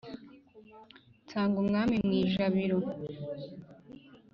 nsanga 1.23 1.55
umwami 1.63 1.95
mu 2.05 2.11
ijabiro 2.23 2.77